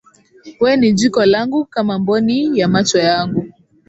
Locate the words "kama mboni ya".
1.65-2.67